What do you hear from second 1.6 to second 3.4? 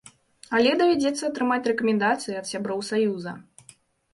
рэкамендацыі ад сяброў саюза.